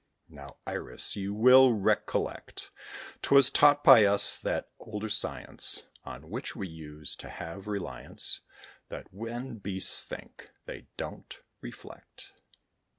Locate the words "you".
1.15-1.31